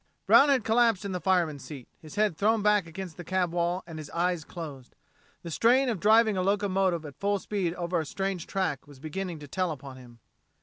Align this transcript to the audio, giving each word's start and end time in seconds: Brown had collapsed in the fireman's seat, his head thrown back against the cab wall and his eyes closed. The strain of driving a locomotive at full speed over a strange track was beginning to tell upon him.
Brown 0.25 0.49
had 0.49 0.63
collapsed 0.63 1.05
in 1.05 1.11
the 1.11 1.21
fireman's 1.21 1.63
seat, 1.63 1.87
his 1.99 2.15
head 2.15 2.35
thrown 2.35 2.63
back 2.63 2.87
against 2.87 3.17
the 3.17 3.23
cab 3.23 3.53
wall 3.53 3.83
and 3.85 3.99
his 3.99 4.09
eyes 4.09 4.43
closed. 4.43 4.95
The 5.43 5.51
strain 5.51 5.89
of 5.89 5.99
driving 5.99 6.35
a 6.35 6.41
locomotive 6.41 7.05
at 7.05 7.19
full 7.19 7.37
speed 7.37 7.75
over 7.75 7.99
a 7.99 8.05
strange 8.07 8.47
track 8.47 8.87
was 8.87 8.97
beginning 8.97 9.37
to 9.41 9.47
tell 9.47 9.69
upon 9.69 9.97
him. 9.97 10.19